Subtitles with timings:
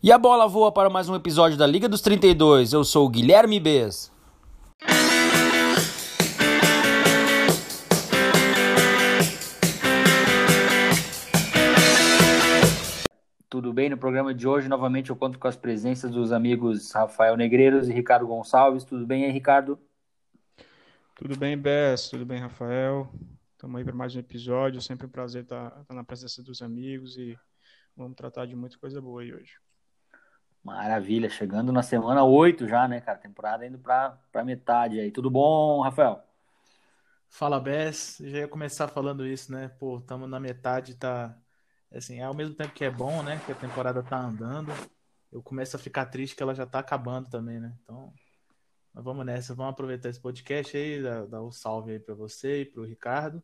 [0.00, 2.72] E a bola voa para mais um episódio da Liga dos 32.
[2.72, 4.12] Eu sou o Guilherme Bez.
[13.50, 13.90] Tudo bem?
[13.90, 17.92] No programa de hoje, novamente, eu conto com as presenças dos amigos Rafael Negreiros e
[17.92, 18.84] Ricardo Gonçalves.
[18.84, 19.80] Tudo bem aí, Ricardo?
[21.16, 22.08] Tudo bem, Bess?
[22.08, 23.12] Tudo bem, Rafael?
[23.54, 24.80] Estamos aí para mais um episódio.
[24.80, 27.36] Sempre um prazer estar, estar na presença dos amigos e
[27.96, 29.54] vamos tratar de muita coisa boa aí hoje.
[30.68, 33.16] Maravilha, chegando na semana 8 já, né, cara?
[33.16, 35.10] Temporada indo para metade aí.
[35.10, 36.22] Tudo bom, Rafael?
[37.30, 38.18] Fala, Bess.
[38.20, 39.68] Já ia começar falando isso, né?
[39.78, 41.34] Pô, estamos na metade, tá.
[41.90, 43.40] Assim, ao mesmo tempo que é bom, né?
[43.46, 44.70] Que a temporada tá andando,
[45.32, 47.74] eu começo a ficar triste que ela já tá acabando também, né?
[47.82, 48.12] Então,
[48.92, 49.54] vamos nessa.
[49.54, 53.42] Vamos aproveitar esse podcast aí, dar, dar um salve aí para você e pro Ricardo.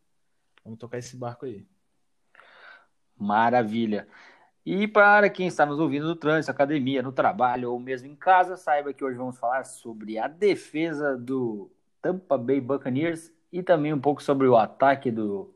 [0.62, 1.66] Vamos tocar esse barco aí.
[3.16, 4.06] Maravilha.
[4.66, 8.56] E para quem está nos ouvindo no trânsito, academia, no trabalho ou mesmo em casa,
[8.56, 14.00] saiba que hoje vamos falar sobre a defesa do Tampa Bay Buccaneers e também um
[14.00, 15.52] pouco sobre o ataque do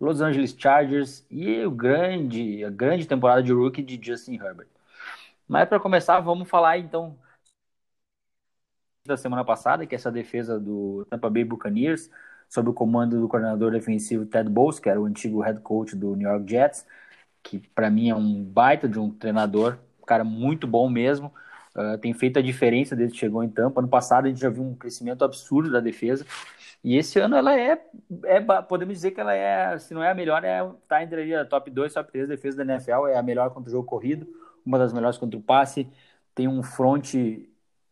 [0.00, 4.68] Los Angeles Chargers e o grande, a grande temporada de rookie de Justin Herbert.
[5.48, 7.18] Mas para começar, vamos falar então
[9.04, 12.08] da semana passada, que é essa defesa do Tampa Bay Buccaneers,
[12.48, 16.14] sob o comando do coordenador defensivo Ted Bowles, que era o antigo head coach do
[16.14, 16.86] New York Jets
[17.42, 21.32] que para mim é um baita de um treinador, um cara muito bom mesmo.
[21.74, 23.80] Uh, tem feito a diferença desde que chegou em Tampa.
[23.80, 26.26] Ano passado a gente já viu um crescimento absurdo da defesa.
[26.84, 27.80] E esse ano ela é,
[28.24, 31.44] é podemos dizer que ela é, se não é a melhor, é tá entre a
[31.44, 34.26] top 2, top 3 defesa da NFL, é a melhor contra o jogo corrido,
[34.66, 35.88] uma das melhores contra o passe.
[36.34, 37.14] Tem um front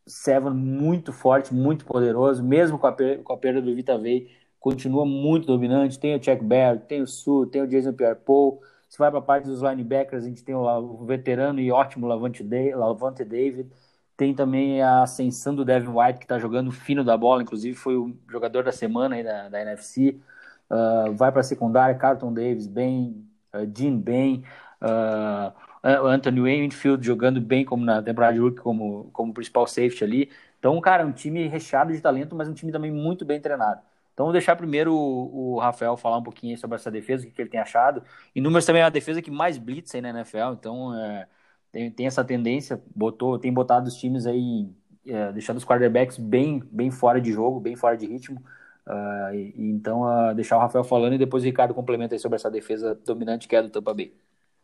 [0.07, 4.29] seven muito forte, muito poderoso, mesmo com a, com a perda do Vita Vey,
[4.59, 5.99] continua muito dominante.
[5.99, 8.61] Tem o Chuck Barrett, tem o Sul, tem o Jason Pierre-Paul,
[8.91, 12.43] se vai para a parte dos linebackers, a gente tem o, veterano e ótimo Lavante,
[12.43, 13.71] David.
[14.17, 17.97] Tem também a ascensão do Devin White, que está jogando fino da bola, inclusive foi
[17.97, 20.21] o jogador da semana aí da, da NFC.
[20.69, 24.45] Uh, ah, vai para a secundária, Carlton Davis bem, uh, Dean bem,
[24.83, 25.53] uh,
[25.83, 30.31] Anthony Winfield jogando bem como na temporada de rookie, como, como principal safety ali.
[30.59, 33.81] Então, cara, um time recheado de talento, mas um time também muito bem treinado.
[34.21, 37.41] Então, vou deixar primeiro o, o Rafael falar um pouquinho sobre essa defesa, o que,
[37.41, 38.03] ele tem achado.
[38.35, 41.27] E números também é a defesa que mais blitz aí na NFL, então é,
[41.73, 44.69] tem, tem essa tendência, botou, tem botado os times aí,
[45.07, 48.45] é, deixando os quarterbacks bem, bem fora de jogo, bem fora de ritmo.
[48.87, 52.37] Uh, e, então, uh, deixar o Rafael falando e depois o Ricardo complementa aí sobre
[52.37, 54.15] essa defesa dominante que é do Tampa Bay.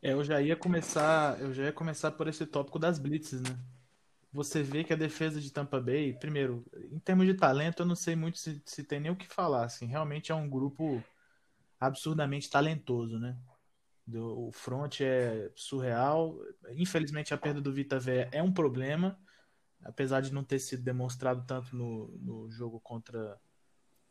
[0.03, 3.56] É, eu já ia começar, eu já ia começar por esse tópico das blitzes, né?
[4.36, 7.97] Você vê que a defesa de Tampa Bay, primeiro, em termos de talento, eu não
[7.97, 9.64] sei muito se, se tem nem o que falar.
[9.64, 11.02] Assim, realmente é um grupo
[11.80, 13.34] absurdamente talentoso, né?
[14.14, 16.38] O front é surreal.
[16.72, 19.19] Infelizmente, a perda do Vita Vé é um problema,
[19.82, 23.41] apesar de não ter sido demonstrado tanto no, no jogo contra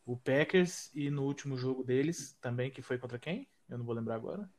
[0.05, 3.47] o Packers e no último jogo deles também, que foi contra quem?
[3.69, 4.49] Eu não vou lembrar agora.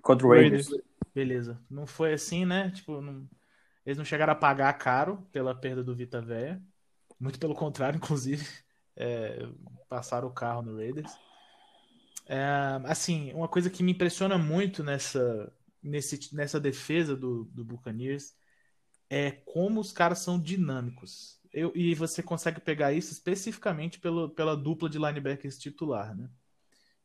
[0.00, 0.68] Contra o Raiders.
[1.12, 1.60] Beleza.
[1.68, 2.70] Não foi assim, né?
[2.70, 3.28] Tipo, não
[3.88, 6.62] eles não chegaram a pagar caro pela perda do Vita Véia.
[7.18, 8.46] Muito pelo contrário, inclusive.
[8.94, 9.48] É,
[9.88, 11.10] passaram o carro no Raiders.
[12.26, 12.38] É,
[12.84, 15.50] assim, uma coisa que me impressiona muito nessa,
[15.82, 18.36] nesse, nessa defesa do, do Buccaneers
[19.08, 21.40] é como os caras são dinâmicos.
[21.50, 26.28] Eu, e você consegue pegar isso especificamente pelo, pela dupla de linebackers titular, né?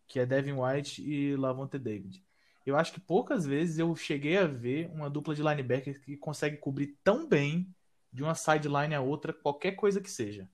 [0.05, 2.21] Que é Devin White e Lavonte David.
[2.65, 6.57] Eu acho que poucas vezes eu cheguei a ver uma dupla de linebackers que consegue
[6.57, 7.73] cobrir tão bem
[8.11, 10.47] de uma sideline a outra, qualquer coisa que seja.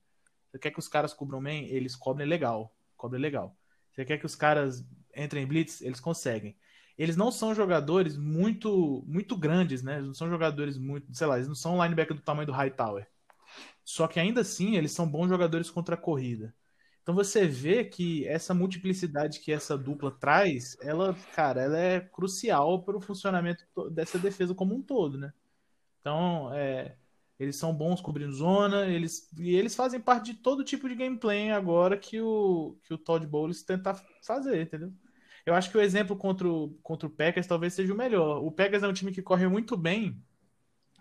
[0.50, 1.68] Você quer que os caras cubram bem?
[1.68, 2.76] Eles cobrem legal.
[2.98, 3.56] Cobrem legal.
[3.92, 4.84] Você quer que os caras
[5.16, 5.82] entrem em blitz?
[5.82, 6.58] Eles conseguem.
[6.98, 9.96] Eles não são jogadores muito muito grandes, né?
[9.96, 13.08] Eles não são jogadores muito, sei lá, eles não são linebacker do tamanho do Hightower.
[13.84, 16.54] Só que ainda assim, eles são bons jogadores contra a corrida.
[17.10, 22.84] Então você vê que essa multiplicidade que essa dupla traz, ela, cara, ela é crucial
[22.84, 25.34] para o funcionamento dessa defesa como um todo, né?
[26.00, 26.96] Então, é,
[27.40, 31.50] eles são bons cobrindo zona, eles e eles fazem parte de todo tipo de gameplay
[31.50, 34.94] agora que o que o Todd Bowles tenta fazer, entendeu?
[35.48, 38.44] Eu acho que o exemplo contra o, contra o Packers talvez seja o melhor.
[38.44, 40.24] O Packers é um time que corre muito bem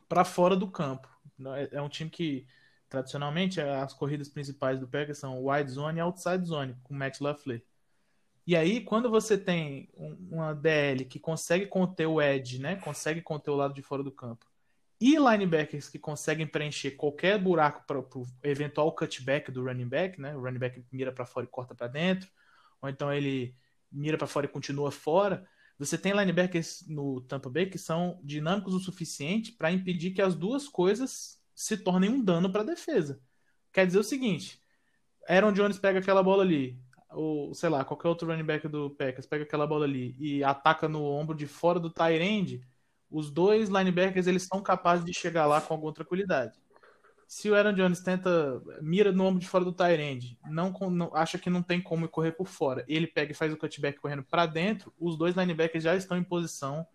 [0.08, 1.06] para fora do campo.
[1.54, 2.46] É, é um time que
[2.88, 7.60] Tradicionalmente, as corridas principais do Packers são wide zone e outside zone, com Matt LaFleur.
[8.46, 9.90] E aí, quando você tem
[10.30, 14.10] uma DL que consegue conter o edge, né, consegue conter o lado de fora do
[14.10, 14.46] campo,
[14.98, 20.34] e linebackers que conseguem preencher qualquer buraco para o eventual cutback do running back, né,
[20.34, 22.30] o running back mira para fora e corta para dentro,
[22.80, 23.54] ou então ele
[23.92, 25.46] mira para fora e continua fora,
[25.78, 30.34] Você tem linebackers no Tampa Bay que são dinâmicos o suficiente para impedir que as
[30.34, 33.20] duas coisas se tornem um dano para a defesa.
[33.72, 34.62] Quer dizer o seguinte:
[35.28, 39.26] Aaron Jones pega aquela bola ali, ou sei lá, qualquer outro running back do Packers
[39.26, 42.60] pega aquela bola ali e ataca no ombro de fora do tight end,
[43.10, 46.56] os dois linebackers eles são capazes de chegar lá com alguma tranquilidade.
[47.26, 51.10] Se o Aaron Jones tenta mira no ombro de fora do tight end, não, não
[51.12, 54.22] acha que não tem como correr por fora, ele pega e faz o cutback correndo
[54.22, 56.86] para dentro, os dois linebackers já estão em posição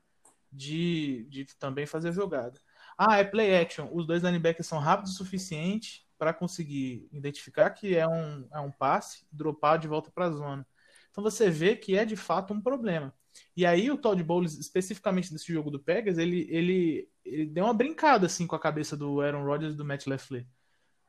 [0.49, 2.57] de, de também fazer a jogada.
[2.97, 3.89] Ah, é play action.
[3.91, 8.71] Os dois linebackers são rápidos o suficiente para conseguir identificar que é um, é um
[8.71, 10.67] passe, dropar de volta para a zona.
[11.11, 13.13] Então você vê que é de fato um problema.
[13.55, 17.73] E aí o Todd Bowles, especificamente nesse jogo do Pegas, ele, ele, ele deu uma
[17.73, 20.45] brincada assim com a cabeça do Aaron Rodgers e do Matt LeFleur.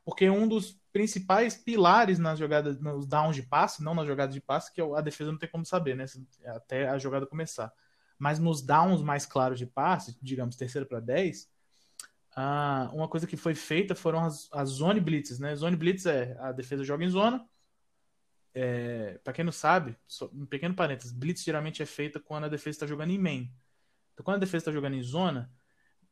[0.05, 4.41] Porque um dos principais pilares nas jogadas, nos downs de passe, não nas jogadas de
[4.41, 6.05] passe, que a defesa não tem como saber, né?
[6.47, 7.73] Até a jogada começar.
[8.19, 11.49] Mas nos downs mais claros de passe, digamos, terceiro para 10,
[12.37, 15.55] ah, uma coisa que foi feita foram as, as zone blitzes, né?
[15.55, 17.47] Zone blitz é a defesa joga em zona,
[18.55, 22.49] é, para quem não sabe, só, um pequeno parênteses, blitz geralmente é feita quando a
[22.49, 23.53] defesa está jogando em main.
[24.13, 25.51] Então, quando a defesa está jogando em zona,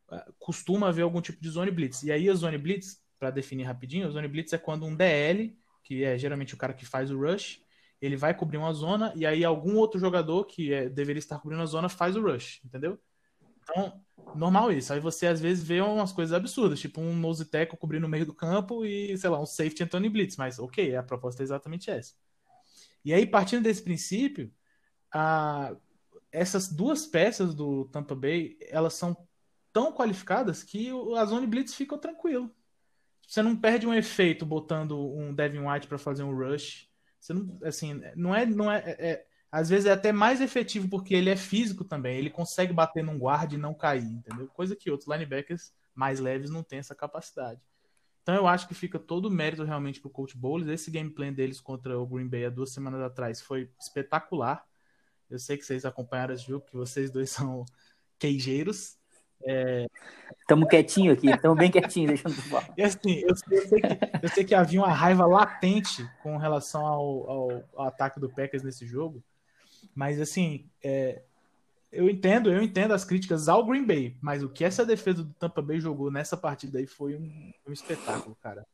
[0.09, 2.03] ah, costuma haver algum tipo de zone blitz.
[2.03, 5.57] E aí a zone blitz, para definir rapidinho, a zone blitz é quando um DL,
[5.83, 7.61] que é geralmente o cara que faz o rush,
[8.01, 11.63] ele vai cobrir uma zona e aí algum outro jogador que é, deveria estar cobrindo
[11.63, 12.99] a zona faz o rush, entendeu?
[13.63, 14.01] Então,
[14.35, 14.93] normal isso.
[14.93, 18.25] Aí você às vezes vê umas coisas absurdas, tipo um nose tackle cobrindo no meio
[18.25, 21.89] do campo e, sei lá, um safety Anthony Blitz, mas ok, a proposta é exatamente
[21.89, 22.13] essa.
[23.03, 24.51] E aí, partindo desse princípio,
[25.11, 25.75] a,
[26.31, 29.15] essas duas peças do Tampa Bay, elas são
[29.71, 32.53] tão qualificadas que a zone blitz fica tranquilo.
[33.27, 36.87] Você não perde um efeito botando um Devin White para fazer um rush.
[37.19, 40.89] Você não, assim, não é, não é, é, é, às vezes é até mais efetivo
[40.89, 42.17] porque ele é físico também.
[42.17, 44.47] Ele consegue bater num guard e não cair, entendeu?
[44.47, 47.61] Coisa que outros linebackers mais leves não têm essa capacidade.
[48.23, 50.67] Então eu acho que fica todo o mérito realmente pro Coach Bowles.
[50.67, 54.65] Esse gameplay deles contra o Green Bay há duas semanas atrás foi espetacular.
[55.29, 57.63] Eu sei que vocês acompanharam esse jogo, que vocês dois são
[58.17, 58.97] queijeiros.
[60.39, 60.69] Estamos é...
[60.71, 62.73] quietinho aqui, estamos bem quietinhos, deixando falar.
[62.75, 66.83] E assim, eu, eu, sei que, eu sei que havia uma raiva latente com relação
[66.87, 69.23] ao, ao, ao ataque do Packers nesse jogo,
[69.95, 71.21] mas assim, é,
[71.93, 75.33] eu entendo, eu entendo as críticas ao Green Bay, mas o que essa defesa do
[75.35, 78.65] Tampa Bay jogou nessa partida aí foi um, um espetáculo, cara.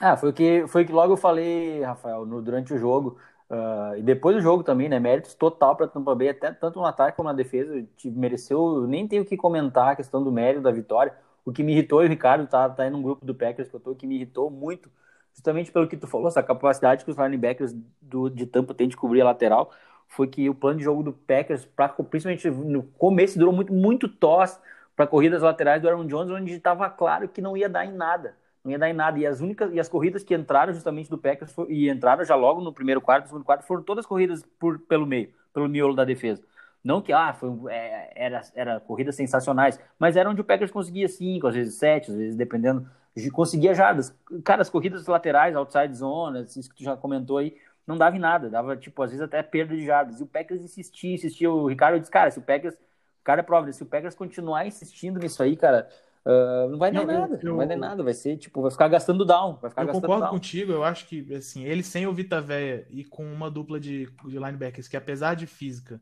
[0.00, 3.18] Ah, foi o que foi que logo eu falei, Rafael, no, durante o jogo.
[3.50, 4.98] Uh, e depois do jogo também, né?
[4.98, 7.86] Méritos total para Tampa Bay, até tanto no ataque como na defesa.
[7.96, 11.14] Te mereceu, nem tenho o que comentar a questão do mérito da vitória.
[11.44, 13.76] O que me irritou, e o Ricardo tá, tá aí num grupo do Packers que
[13.76, 14.90] eu tô, que me irritou muito,
[15.34, 18.96] justamente pelo que tu falou, essa capacidade que os linebackers do, de Tampa têm de
[18.96, 19.70] cobrir a lateral
[20.14, 24.08] foi que o plano de jogo do Packers, pra, principalmente no começo, durou muito, muito
[24.08, 24.60] tos
[24.94, 28.36] para corridas laterais do Aaron Jones, onde estava claro que não ia dar em nada.
[28.62, 29.18] Não ia dar em nada.
[29.18, 32.34] E as únicas e as corridas que entraram justamente do Packers foi, e entraram já
[32.34, 35.96] logo no primeiro quarto, no segundo quarto, foram todas corridas por, pelo meio, pelo miolo
[35.96, 36.42] da defesa.
[36.84, 41.08] Não que ah, foi, é, era, era corridas sensacionais, mas era onde o Packers conseguia
[41.08, 42.86] cinco, às vezes sete, às vezes dependendo,
[43.32, 44.14] conseguia jardas.
[44.44, 47.56] Cara, as corridas laterais, outside zone, isso que tu já comentou aí,
[47.86, 50.20] não dava em nada, dava, tipo, às vezes até perda de jardas.
[50.20, 51.50] E o Packers insistia, insistia.
[51.50, 54.66] O Ricardo disse, cara, se o Packers, o cara é prova, se o Packers continuar
[54.66, 55.88] insistindo nisso aí, cara,
[56.24, 58.70] uh, não vai dar não, nada, eu, não vai dar nada, vai ser, tipo, vai
[58.70, 60.32] ficar gastando down, vai ficar eu gastando concordo down.
[60.32, 64.06] contigo, eu acho que, assim, ele sem o Vita Véia e com uma dupla de,
[64.06, 66.00] de linebackers que, apesar de física,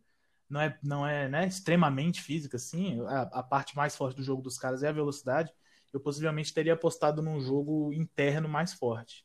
[0.48, 4.42] não é, não é né, extremamente física, assim, a, a parte mais forte do jogo
[4.42, 5.52] dos caras é a velocidade,
[5.92, 9.24] eu possivelmente teria apostado num jogo interno mais forte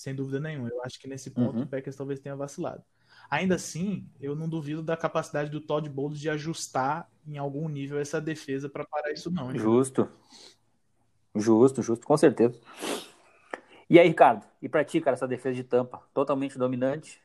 [0.00, 0.70] sem dúvida nenhuma.
[0.70, 1.64] Eu acho que nesse ponto uhum.
[1.64, 2.82] o Packers talvez tenha vacilado.
[3.28, 8.00] Ainda assim, eu não duvido da capacidade do Todd Bowles de ajustar em algum nível
[8.00, 9.54] essa defesa para parar isso não.
[9.54, 10.08] Justo.
[11.34, 12.58] Justo, justo, com certeza.
[13.90, 16.02] E aí, Ricardo, e pra ti, cara, essa defesa de tampa?
[16.14, 17.20] Totalmente dominante?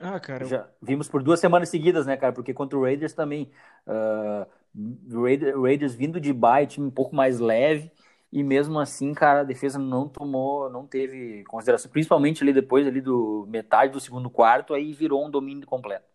[0.00, 0.46] Ah, cara.
[0.46, 2.32] Já vimos por duas semanas seguidas, né, cara?
[2.32, 3.52] Porque contra o Raiders também.
[3.86, 7.92] Uh, Raiders, Raiders vindo de bye, time um pouco mais leve
[8.30, 13.00] e mesmo assim, cara, a defesa não tomou, não teve consideração, principalmente ali depois ali
[13.00, 16.06] do metade do segundo quarto, aí virou um domínio completo.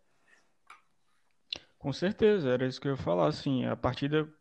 [1.79, 4.31] Com certeza, era isso que eu ia falar, assim, a partida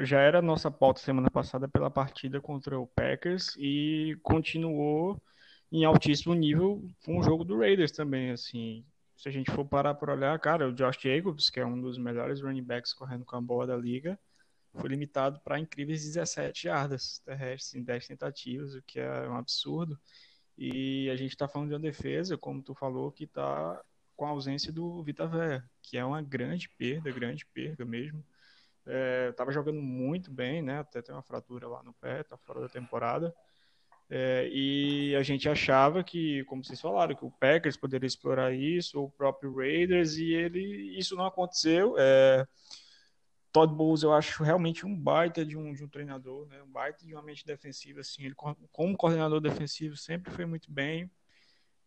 [0.00, 5.20] já era a nossa pauta semana passada pela partida contra o Packers e continuou
[5.70, 9.94] em altíssimo nível com o jogo do Raiders também, assim, se a gente for parar
[9.94, 13.36] para olhar, cara, o Josh Jacobs, que é um dos melhores running backs correndo com
[13.36, 14.18] a bola da liga,
[14.78, 19.98] foi limitado para incríveis 17 jardas terrestres em 10 tentativas, o que é um absurdo.
[20.56, 23.80] E a gente está falando de uma defesa, como tu falou, que está
[24.16, 28.24] com a ausência do Vita Véia, que é uma grande perda, grande perda mesmo.
[29.30, 30.80] Estava é, jogando muito bem, né?
[30.80, 33.32] Até tem uma fratura lá no pé, tá fora da temporada.
[34.10, 38.98] É, e a gente achava que, como vocês falaram, que o Packers poderia explorar isso,
[38.98, 41.94] ou o próprio Raiders, e ele isso não aconteceu.
[41.98, 42.46] É,
[43.52, 46.62] Todd Bowles eu acho realmente um baita de um, de um treinador, né?
[46.62, 48.00] um baita de uma mente defensiva.
[48.00, 51.10] Assim, ele, como coordenador defensivo, sempre foi muito bem.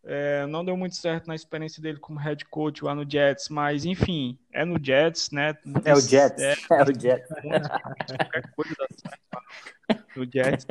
[0.04, 3.84] É, não deu muito certo na experiência dele como head coach lá no Jets, mas
[3.84, 5.56] enfim, é no Jets, né?
[5.84, 7.28] É o Jets, é, é o Jets.
[8.18, 9.22] Qualquer coisa dá certo
[10.16, 10.66] no Jets.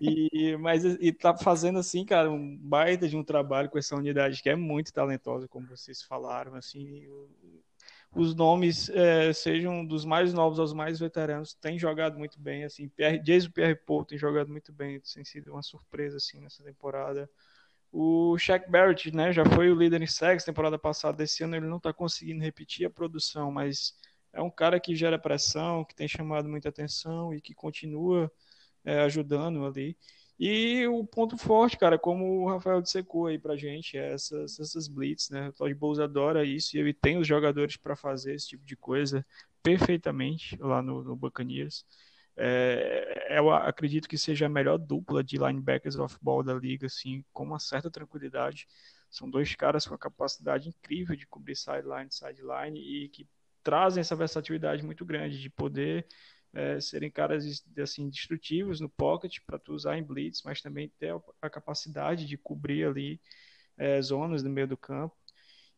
[0.00, 4.42] E, mas e tá fazendo assim, cara, um baita de um trabalho com essa unidade
[4.42, 7.06] que é muito talentosa, como vocês falaram, assim,
[8.14, 12.88] os nomes, é, sejam dos mais novos aos mais veteranos, têm jogado muito bem, assim,
[12.88, 17.28] Pierre, Jason Pierre Paul tem jogado muito bem, tem sido uma surpresa, assim, nessa temporada.
[17.92, 21.66] O Shaq Barrett, né, já foi o líder em sacks temporada passada, esse ano ele
[21.66, 23.94] não está conseguindo repetir a produção, mas
[24.32, 28.30] é um cara que gera pressão, que tem chamado muita atenção e que continua
[28.84, 29.96] é, ajudando ali.
[30.38, 34.88] E o ponto forte, cara, como o Rafael dissecou aí pra gente, é essas, essas
[34.88, 35.48] blitz, né?
[35.48, 38.76] O Todd Bowles adora isso e ele tem os jogadores para fazer esse tipo de
[38.76, 39.24] coisa
[39.62, 41.84] perfeitamente lá no, no Buccaneers.
[42.36, 47.44] É, eu acredito que seja a melhor dupla de linebackers off-ball da liga, assim, com
[47.44, 48.66] uma certa tranquilidade.
[49.08, 53.28] São dois caras com a capacidade incrível de cobrir sideline, sideline e que
[53.62, 56.06] trazem essa versatilidade muito grande de poder
[56.54, 61.14] é, serem caras assim destrutivos no pocket para tu usar em blitz, mas também ter
[61.42, 63.20] a capacidade de cobrir ali
[63.76, 65.14] é, zonas no meio do campo.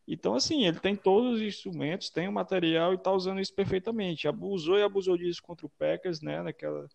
[0.06, 4.28] Então, assim, ele tem todos os instrumentos, tem o material e está usando isso perfeitamente.
[4.28, 6.42] Abusou e abusou disso contra o Packers, né?
[6.42, 6.88] Naquela,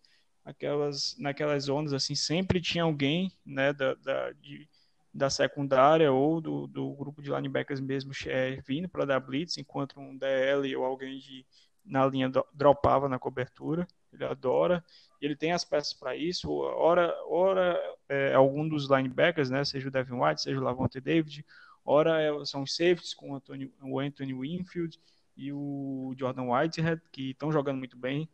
[0.44, 4.66] naquelas, naquelas zonas, assim, sempre tinha alguém, né, da, da, de,
[5.12, 10.00] da secundária ou do, do grupo de linebackers mesmo é, vindo para dar blitz, enquanto
[10.00, 11.44] um DL ou alguém de
[11.84, 14.84] na linha dropava na cobertura, ele adora,
[15.20, 19.90] ele tem as peças para isso, ora, ora é, algum dos linebackers, né, seja o
[19.90, 21.44] Devin White, seja o Lavonte David,
[21.84, 24.98] ora é, são os safeties com o Anthony, o Anthony Winfield
[25.36, 28.28] e o Jordan Whitehead, que estão jogando muito bem,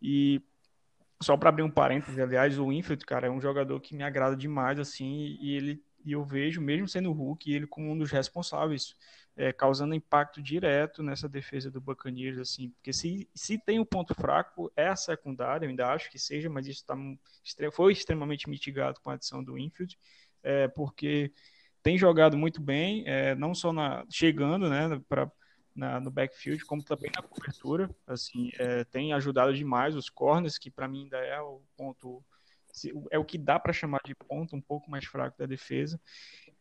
[0.00, 0.40] e
[1.22, 4.36] só para abrir um parênteses, aliás, o Winfield, cara, é um jogador que me agrada
[4.36, 8.10] demais, assim, e ele e eu vejo, mesmo sendo o Hulk, ele como um dos
[8.10, 8.94] responsáveis
[9.36, 14.14] é, causando impacto direto nessa defesa do Buccaneers, assim, porque se, se tem um ponto
[14.14, 16.96] fraco é a secundária, eu ainda acho que seja, mas isso tá,
[17.72, 19.98] foi extremamente mitigado com a adição do Infield,
[20.42, 21.32] é, porque
[21.82, 25.30] tem jogado muito bem, é, não só na, chegando, né, para
[26.00, 30.86] no backfield, como também na cobertura, assim, é, tem ajudado demais os corners, que para
[30.86, 32.24] mim ainda é o ponto
[33.10, 36.00] é o que dá para chamar de ponto um pouco mais fraco da defesa.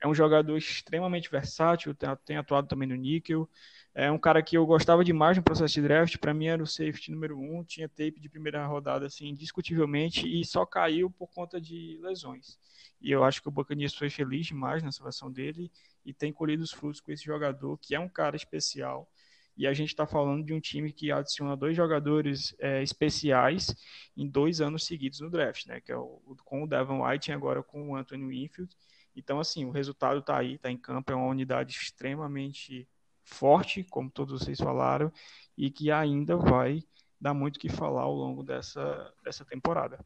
[0.01, 3.50] É um jogador extremamente versátil, tem atuado também no níquel.
[3.96, 6.17] É um cara que eu gostava demais no processo de draft.
[6.17, 10.43] Para mim era o safety número um, tinha tape de primeira rodada, assim, indiscutivelmente, e
[10.46, 12.58] só caiu por conta de lesões.
[13.01, 15.72] E eu acho que o Buccaneers foi feliz demais na seleção dele
[16.05, 19.10] e tem colhido os frutos com esse jogador, que é um cara especial
[19.55, 23.75] e a gente está falando de um time que adiciona dois jogadores é, especiais
[24.17, 25.79] em dois anos seguidos no draft, né?
[25.79, 28.75] Que é o, com o Devon White e agora com o Anthony Winfield.
[29.15, 32.88] Então, assim, o resultado está aí, está em campo, é uma unidade extremamente
[33.24, 35.12] forte, como todos vocês falaram,
[35.57, 36.83] e que ainda vai
[37.22, 40.03] dar muito o que falar ao longo dessa, dessa temporada.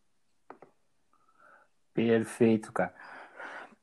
[1.93, 2.93] Perfeito, cara.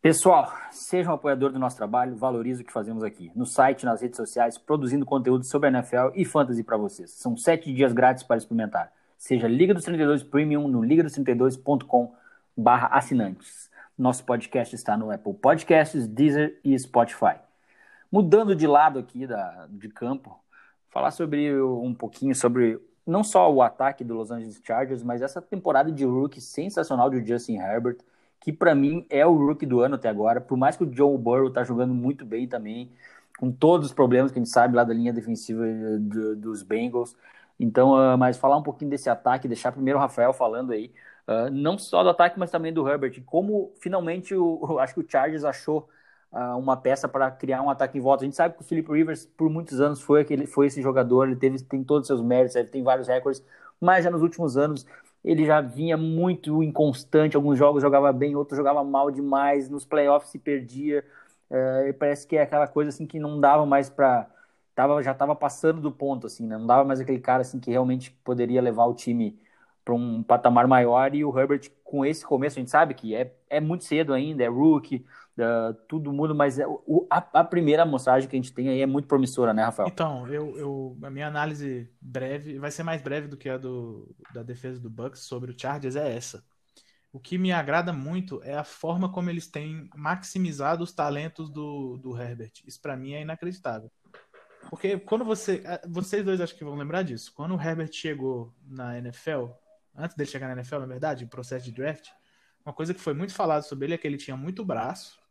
[0.05, 3.33] Pessoal, seja um apoiador do nosso trabalho, valorize o que fazemos aqui.
[3.35, 7.11] No site, nas redes sociais, produzindo conteúdo sobre a NFL e fantasy para vocês.
[7.13, 8.93] São sete dias grátis para experimentar.
[9.17, 12.15] Seja Liga dos 32 Premium no ligados32.com
[12.55, 13.71] barra assinantes.
[13.97, 17.37] Nosso podcast está no Apple Podcasts, Deezer e Spotify.
[18.13, 20.39] Mudando de lado aqui da, de campo,
[20.91, 25.41] falar sobre um pouquinho sobre não só o ataque do Los Angeles Chargers, mas essa
[25.41, 27.97] temporada de rookie sensacional de Justin Herbert
[28.45, 31.17] que para mim é o rookie do ano até agora, por mais que o Joe
[31.17, 32.93] Burrow tá jogando muito bem também,
[33.39, 36.63] com todos os problemas que a gente sabe lá da linha defensiva eh, do, dos
[36.63, 37.17] Bengals.
[37.59, 40.93] Então, uh, mas falar um pouquinho desse ataque, deixar primeiro o Rafael falando aí,
[41.27, 45.11] uh, não só do ataque, mas também do Herbert, como finalmente o, acho que o
[45.11, 45.89] Chargers achou
[46.31, 48.25] uh, uma peça para criar um ataque em volta.
[48.25, 51.29] A gente sabe que o Philip Rivers por muitos anos foi aquele, foi esse jogador,
[51.29, 53.43] ele teve tem todos os seus méritos, ele tem vários recordes,
[53.81, 54.85] mas já nos últimos anos
[55.25, 60.31] ele já vinha muito inconstante, alguns jogos jogava bem, outros jogava mal demais, nos playoffs
[60.31, 61.05] se perdia,
[61.51, 64.29] é, parece que é aquela coisa assim que não dava mais para
[64.75, 66.57] tava, já estava passando do ponto, assim, né?
[66.59, 69.39] não dava mais aquele cara assim que realmente poderia levar o time
[69.85, 73.35] para um patamar maior e o Herbert com esse começo a gente sabe que é,
[73.51, 75.05] é muito cedo ainda, é rookie,
[75.39, 78.81] uh, tudo muda, mas é, o, a, a, primeira amostragem que a gente tem aí
[78.81, 79.89] é muito promissora, né, Rafael?
[79.89, 84.15] Então, eu, eu, a minha análise breve, vai ser mais breve do que a do,
[84.33, 86.43] da defesa do Bucks sobre o Chargers é essa.
[87.13, 91.97] O que me agrada muito é a forma como eles têm maximizado os talentos do,
[91.99, 92.51] do Herbert.
[92.67, 93.89] Isso para mim é inacreditável.
[94.69, 95.63] Porque quando você.
[95.87, 97.33] Vocês dois acho que vão lembrar disso.
[97.33, 99.47] Quando o Herbert chegou na NFL,
[99.97, 102.09] antes dele chegar na NFL, na verdade, em processo de draft,
[102.65, 105.23] uma coisa que foi muito falado sobre ele é que ele tinha muito braço.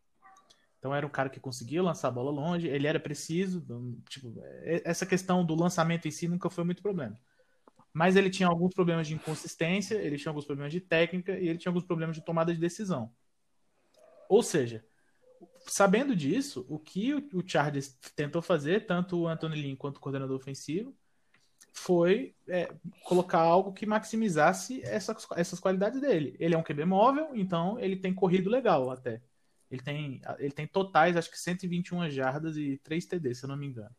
[0.77, 3.65] Então era um cara que conseguia lançar a bola longe, ele era preciso.
[4.09, 7.19] Tipo, é, essa questão do lançamento em si nunca foi muito problema.
[7.91, 11.57] Mas ele tinha alguns problemas de inconsistência, ele tinha alguns problemas de técnica e ele
[11.57, 13.11] tinha alguns problemas de tomada de decisão.
[14.27, 14.83] Ou seja,
[15.67, 20.35] sabendo disso, o que o Chargers tentou fazer, tanto o Anthony Lynn quanto o coordenador
[20.35, 20.95] ofensivo,
[21.73, 22.71] foi é,
[23.03, 26.35] colocar algo que maximizasse essas, essas qualidades dele.
[26.39, 29.21] Ele é um QB móvel, então ele tem corrido legal até.
[29.69, 33.57] Ele tem, ele tem totais, acho que 121 jardas e 3 TD, se eu não
[33.57, 33.93] me engano.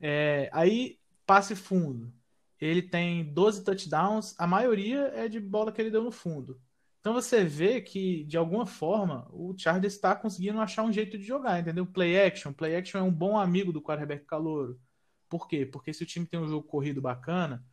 [0.00, 2.12] É, aí, passe fundo.
[2.60, 6.60] Ele tem 12 touchdowns, a maioria é de bola que ele deu no fundo.
[7.00, 11.24] Então você vê que, de alguma forma, o Chargers está conseguindo achar um jeito de
[11.24, 11.86] jogar, entendeu?
[11.86, 12.52] Play action.
[12.52, 14.80] Play action é um bom amigo do quarterback calouro.
[15.28, 15.66] Por quê?
[15.66, 17.64] Porque se o time tem um jogo corrido bacana,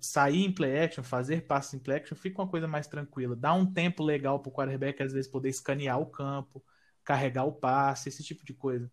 [0.00, 3.36] sair em play action, fazer passes em play action, fica uma coisa mais tranquila.
[3.36, 6.64] Dá um tempo legal para o quarterback, às vezes, poder escanear o campo,
[7.04, 8.90] carregar o passe, esse tipo de coisa.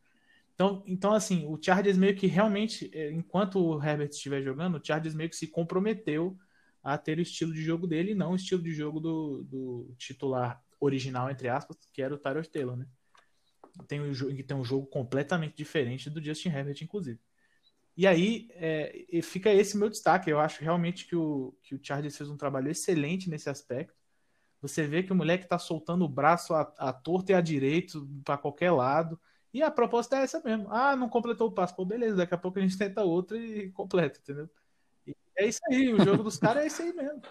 [0.54, 4.82] Então, então assim, o Chargers meio que realmente, é, enquanto o Herbert estiver jogando, o
[4.84, 6.38] Chargers meio que se comprometeu
[6.82, 9.96] a ter o estilo de jogo dele e não o estilo de jogo do, do
[9.98, 12.86] titular original, entre aspas, que era o Tyrod Taylor, né?
[13.88, 17.20] Tem um, tem um jogo completamente diferente do Justin Herbert, inclusive.
[17.98, 20.30] E aí é, fica esse meu destaque.
[20.30, 23.96] Eu acho realmente que o, que o Chargers fez um trabalho excelente nesse aspecto.
[24.62, 28.08] Você vê que o moleque está soltando o braço à, à torta e à direito,
[28.24, 29.20] para qualquer lado.
[29.54, 30.68] E a proposta é essa mesmo.
[30.70, 31.76] Ah, não completou o passo.
[31.76, 34.50] Pô, beleza, daqui a pouco a gente tenta outro e completa, entendeu?
[35.08, 37.22] E é isso aí, o jogo dos caras é isso aí mesmo.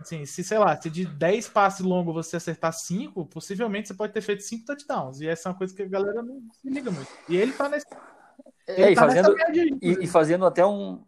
[0.00, 4.12] Assim, se, sei lá, se de 10 passes longos você acertar 5, possivelmente você pode
[4.12, 5.20] ter feito 5 touchdowns.
[5.20, 7.10] E essa é uma coisa que a galera não se liga muito.
[7.28, 7.86] E ele tá nesse,
[8.68, 9.34] é, e, tá fazendo,
[9.80, 11.02] e, e, fazendo até um.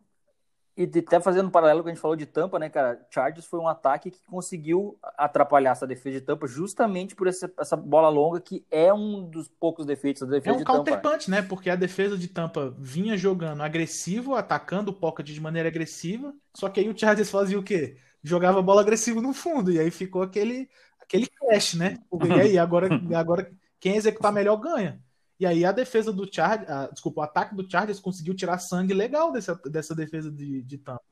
[0.76, 3.06] E até fazendo um paralelo que a gente falou de Tampa, né, cara?
[3.10, 7.76] Chargers foi um ataque que conseguiu atrapalhar essa defesa de Tampa justamente por essa, essa
[7.76, 10.78] bola longa, que é um dos poucos defeitos da defesa de Tampa.
[10.78, 11.42] É um counterpunch, né?
[11.42, 16.70] Porque a defesa de Tampa vinha jogando agressivo, atacando o pocket de maneira agressiva, só
[16.70, 17.98] que aí o Chargers fazia o quê?
[18.22, 20.66] Jogava bola agressiva no fundo, e aí ficou aquele,
[20.98, 21.98] aquele clash, né?
[22.26, 24.98] E aí, agora, agora quem executar melhor ganha.
[25.40, 29.32] E aí a defesa do Chargers, desculpa, o ataque do Chargers conseguiu tirar sangue legal
[29.32, 31.02] dessa, dessa defesa de, de Tampa.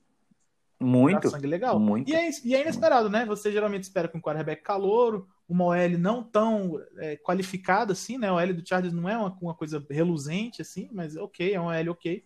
[0.78, 1.30] Muito.
[1.30, 1.80] sangue legal.
[1.80, 2.10] Muito.
[2.10, 3.24] E é, e é inesperado, né?
[3.24, 8.30] Você geralmente espera com um quarterback calouro, uma OL não tão é, qualificada assim, né?
[8.30, 11.68] O OL do Chargers não é uma, uma coisa reluzente assim, mas ok, é um
[11.68, 12.22] OL ok.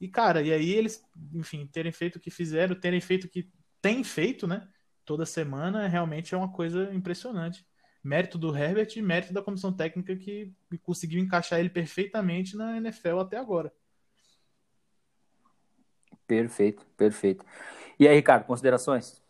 [0.00, 3.50] E cara, e aí eles, enfim, terem feito o que fizeram, terem feito o que
[3.82, 4.68] têm feito, né?
[5.04, 7.66] Toda semana, realmente é uma coisa impressionante
[8.04, 13.18] mérito do Herbert e mérito da comissão técnica que conseguiu encaixar ele perfeitamente na NFL
[13.20, 13.72] até agora.
[16.26, 17.44] Perfeito, perfeito.
[17.98, 19.22] E aí, Ricardo, considerações?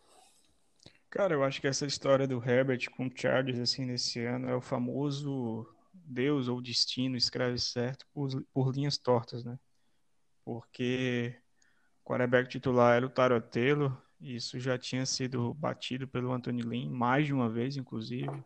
[1.09, 4.55] Cara, eu acho que essa história do Herbert com o Chargers assim nesse ano é
[4.55, 9.57] o famoso Deus ou destino escreve certo por, por linhas tortas, né?
[10.43, 11.33] Porque
[12.03, 17.25] o quarterback titular era o Tarotelo, isso já tinha sido batido pelo Anthony Lynn mais
[17.25, 18.43] de uma vez, inclusive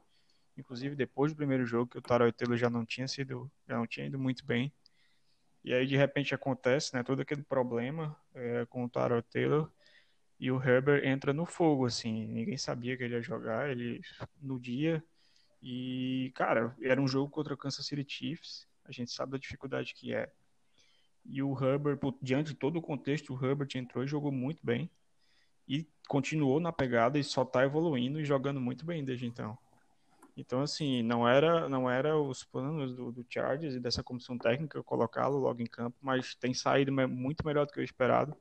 [0.60, 3.88] inclusive depois do primeiro jogo que o Tarot Taylor já não tinha sido, já não
[3.88, 4.72] tinha ido muito bem.
[5.64, 9.72] E aí de repente acontece, né, todo aquele problema é, com o Tarot Taylor
[10.40, 14.02] e o Herbert entra no fogo, assim, ninguém sabia que ele ia jogar, ele
[14.42, 15.04] no dia
[15.62, 19.94] e cara, era um jogo contra o Kansas City Chiefs, a gente sabe da dificuldade
[19.94, 20.32] que é.
[21.26, 24.90] E o Herbert, diante de todo o contexto, o Herbert entrou e jogou muito bem
[25.68, 29.56] e continuou na pegada e só tá evoluindo e jogando muito bem desde então.
[30.40, 34.82] Então, assim, não era, não era os planos do, do Chargers e dessa comissão técnica
[34.82, 38.36] colocá-lo logo em campo, mas tem saído muito melhor do que eu esperado.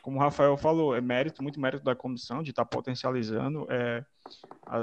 [0.00, 4.04] Como o Rafael falou, é mérito, muito mérito da comissão de estar tá potencializando é,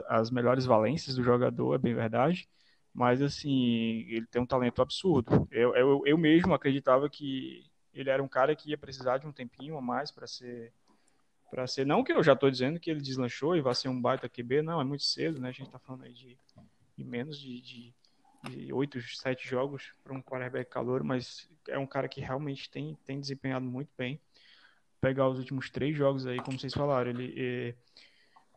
[0.07, 2.47] as melhores valências do jogador, é bem verdade.
[2.93, 5.47] Mas, assim, ele tem um talento absurdo.
[5.51, 9.31] Eu, eu, eu mesmo acreditava que ele era um cara que ia precisar de um
[9.31, 10.71] tempinho a mais para ser
[11.49, 11.85] para ser.
[11.85, 14.61] Não que eu já estou dizendo que ele deslanchou e vai ser um baita QB,
[14.61, 15.49] não, é muito cedo, né?
[15.49, 16.37] A gente está falando aí de,
[16.97, 17.93] de menos de, de,
[18.49, 22.97] de 8, 7 jogos para um quarterback calor, mas é um cara que realmente tem,
[23.05, 24.19] tem desempenhado muito bem.
[24.99, 27.75] pegar os últimos três jogos aí, como vocês falaram, ele é,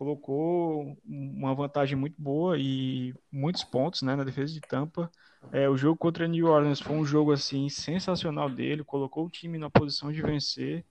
[0.00, 5.10] colocou uma vantagem muito boa e muitos pontos né, na defesa de Tampa.
[5.52, 9.58] É, o jogo contra New Orleans foi um jogo assim sensacional dele, colocou o time
[9.58, 10.84] na posição de vencer,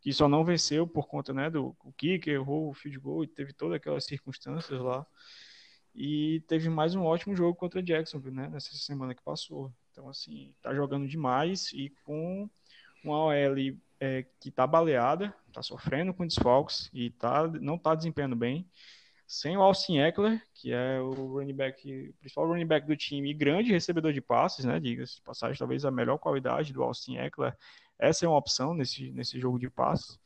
[0.00, 3.26] que só não venceu por conta né, do o kicker, errou o field goal e
[3.26, 5.06] teve todas aquelas circunstâncias lá.
[5.94, 9.72] E teve mais um ótimo jogo contra Jacksonville, né, nessa semana que passou.
[9.90, 12.48] Então, assim, tá jogando demais e com
[13.04, 13.56] uma OL
[13.98, 18.66] é, que está baleada, está sofrendo com desfalques e tá, não está desempenhando bem.
[19.26, 23.30] Sem o Austin Eckler, que é o running back, o principal running back do time
[23.30, 24.80] e grande recebedor de passes, né?
[24.80, 27.56] Diga-se de passagem, talvez a melhor qualidade do Austin Eckler.
[28.00, 30.18] Essa é uma opção nesse, nesse jogo de passes.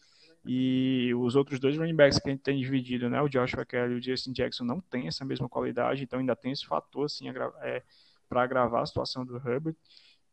[0.47, 3.21] E os outros dois running backs que a gente tem dividido, né?
[3.21, 6.53] O Joshua Kelly e o Justin Jackson não tem essa mesma qualidade, então ainda tem
[6.53, 7.29] esse fator assim,
[7.63, 7.83] é,
[8.29, 9.75] para agravar a situação do Herbert.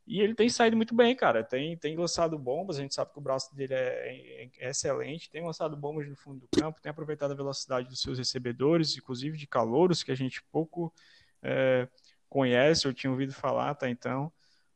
[0.05, 1.43] E ele tem saído muito bem, cara.
[1.43, 2.77] Tem, tem lançado bombas.
[2.77, 5.29] A gente sabe que o braço dele é, é, excelente.
[5.29, 6.81] Tem lançado bombas no fundo do campo.
[6.81, 10.93] Tem aproveitado a velocidade dos seus recebedores, inclusive de calouros, que a gente pouco
[11.41, 11.87] é,
[12.27, 14.31] conhece ou tinha ouvido falar até então.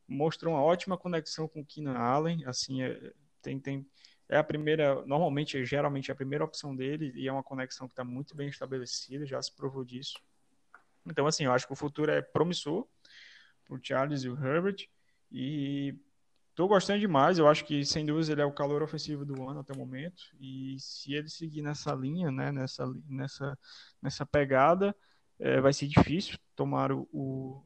[0.08, 2.44] Mostrou uma ótima conexão com Keenan Allen.
[2.46, 3.86] Assim, é, tem, tem,
[4.28, 7.12] é a primeira, normalmente, geralmente é a primeira opção dele.
[7.14, 9.26] E é uma conexão que está muito bem estabelecida.
[9.26, 10.18] Já se provou disso.
[11.04, 12.86] Então, assim, eu acho que o futuro é promissor
[13.64, 14.88] para o Charles e o Herbert.
[15.30, 15.94] E
[16.50, 17.38] estou gostando demais.
[17.38, 20.22] Eu acho que, sem dúvida, ele é o calor ofensivo do ano até o momento.
[20.40, 23.58] E se ele seguir nessa linha, né, nessa, nessa,
[24.00, 24.96] nessa pegada,
[25.38, 27.62] é, vai ser difícil tomar o, o,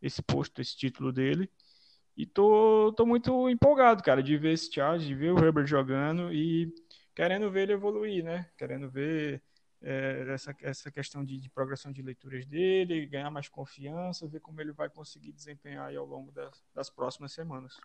[0.00, 1.48] esse posto, esse título dele.
[2.16, 6.32] E tô, tô muito empolgado, cara, de ver esse Charles, de ver o Herbert jogando
[6.32, 6.72] e
[7.14, 8.46] querendo ver ele evoluir, né?
[8.56, 9.42] Querendo ver
[9.82, 14.60] é, essa, essa questão de, de, progressão de leituras dele, ganhar mais confiança, ver como
[14.60, 17.80] ele vai conseguir desempenhar ao longo das, das próximas semanas.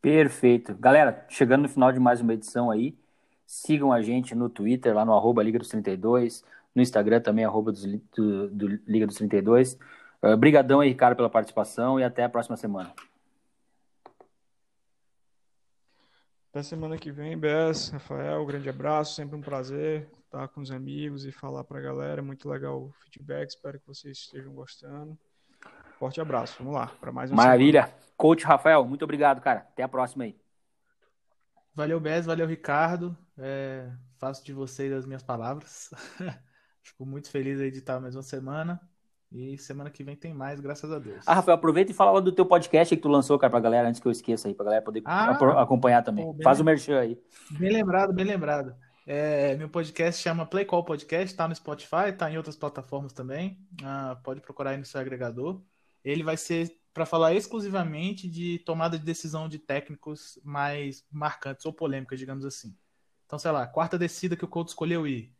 [0.00, 0.74] Perfeito.
[0.74, 2.96] Galera, chegando no final de mais uma edição aí,
[3.44, 7.72] sigam a gente no Twitter, lá no arroba Liga dos 32, no Instagram também, arroba
[7.72, 9.78] do, do Liga dos 32.
[10.22, 12.94] Obrigadão uh, aí, Ricardo, pela participação e até a próxima semana.
[16.56, 20.70] Até semana que vem, Bess, Rafael, um grande abraço, sempre um prazer estar com os
[20.70, 22.22] amigos e falar para a galera.
[22.22, 25.18] Muito legal o feedback, espero que vocês estejam gostando.
[25.98, 27.82] Forte abraço, vamos lá, para mais um Maravilha.
[27.82, 28.02] Semana.
[28.16, 29.66] Coach Rafael, muito obrigado, cara.
[29.70, 30.34] Até a próxima aí.
[31.74, 33.14] Valeu, Bess, valeu, Ricardo.
[33.36, 35.90] É, faço de vocês as minhas palavras.
[36.80, 38.80] Fico muito feliz aí de estar mais uma semana.
[39.36, 41.22] E semana que vem tem mais, graças a Deus.
[41.26, 44.00] Ah, Rafael, aproveita e fala do teu podcast que tu lançou, cara, pra galera, antes
[44.00, 46.34] que eu esqueça aí, pra galera poder ah, acompanhar também.
[46.42, 47.20] Faz o merchan aí.
[47.50, 48.74] Bem lembrado, bem lembrado.
[49.06, 53.58] É, meu podcast chama Play Call Podcast, tá no Spotify, tá em outras plataformas também.
[53.84, 55.60] Ah, pode procurar aí no seu agregador.
[56.02, 61.74] Ele vai ser para falar exclusivamente de tomada de decisão de técnicos mais marcantes ou
[61.74, 62.74] polêmicas, digamos assim.
[63.26, 65.35] Então, sei lá, quarta descida que o Couto escolheu ir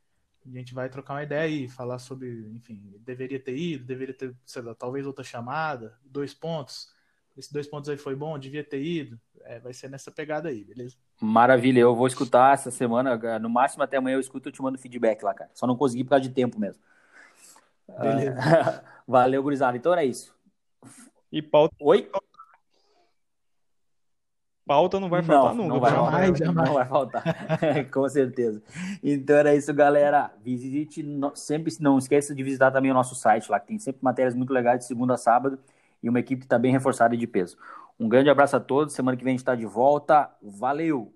[0.54, 4.34] a gente vai trocar uma ideia aí, falar sobre, enfim, deveria ter ido, deveria ter,
[4.44, 6.94] sei lá, talvez outra chamada, dois pontos.
[7.36, 9.20] Esses dois pontos aí foi bom, devia ter ido.
[9.42, 10.96] É, vai ser nessa pegada aí, beleza?
[11.20, 14.78] Maravilha, eu vou escutar essa semana, no máximo até amanhã eu escuto e te mando
[14.78, 15.50] feedback lá, cara.
[15.52, 16.82] Só não consegui por causa de tempo mesmo.
[18.00, 18.36] Beleza.
[19.06, 19.76] valeu, gurizada.
[19.76, 20.34] Então era isso.
[21.30, 21.74] E pauta.
[21.80, 22.10] Oi?
[24.66, 25.74] Pauta não vai faltar não, nunca.
[25.74, 26.68] Não vai, jamais, jamais.
[26.68, 27.22] não vai faltar,
[27.92, 28.60] com certeza.
[29.02, 30.32] Então era isso, galera.
[30.44, 34.34] Visite, sempre não esqueça de visitar também o nosso site lá, que tem sempre matérias
[34.34, 35.58] muito legais de segunda a sábado
[36.02, 37.56] e uma equipe que está bem reforçada de peso.
[37.98, 38.94] Um grande abraço a todos.
[38.94, 40.30] Semana que vem a gente está de volta.
[40.42, 41.12] Valeu!